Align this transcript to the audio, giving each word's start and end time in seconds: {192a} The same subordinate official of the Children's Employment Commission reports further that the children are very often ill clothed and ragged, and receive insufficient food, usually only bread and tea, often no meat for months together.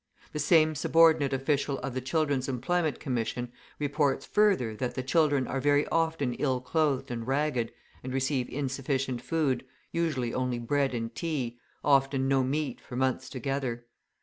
{192a} 0.29 0.31
The 0.33 0.39
same 0.39 0.73
subordinate 0.73 1.31
official 1.31 1.77
of 1.77 1.93
the 1.93 2.01
Children's 2.01 2.49
Employment 2.49 2.99
Commission 2.99 3.51
reports 3.77 4.25
further 4.25 4.75
that 4.77 4.95
the 4.95 5.03
children 5.03 5.45
are 5.45 5.59
very 5.61 5.87
often 5.89 6.33
ill 6.39 6.59
clothed 6.59 7.11
and 7.11 7.27
ragged, 7.27 7.71
and 8.03 8.11
receive 8.11 8.49
insufficient 8.49 9.21
food, 9.21 9.63
usually 9.91 10.33
only 10.33 10.57
bread 10.57 10.95
and 10.95 11.13
tea, 11.13 11.59
often 11.83 12.27
no 12.27 12.43
meat 12.43 12.81
for 12.81 12.95
months 12.95 13.29
together. 13.29 13.85